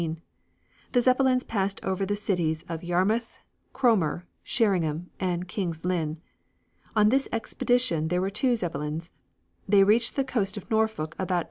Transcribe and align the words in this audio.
The 0.93 1.01
Zeppelins 1.01 1.43
passed 1.43 1.79
over 1.83 2.07
the 2.07 2.15
cities 2.15 2.65
of 2.67 2.83
Yarmouth, 2.83 3.37
Cromer, 3.71 4.25
Sherringham 4.41 5.11
and 5.19 5.47
King's 5.47 5.85
Lynn. 5.85 6.19
On 6.95 7.09
this 7.09 7.29
expedition 7.31 8.07
there 8.07 8.19
were 8.21 8.31
two 8.31 8.55
Zeppelins. 8.55 9.11
They 9.69 9.83
reached 9.83 10.15
the 10.15 10.23
coast 10.23 10.57
of 10.57 10.71
Norfolk 10.71 11.15
about 11.19 11.37
8. 11.39 11.39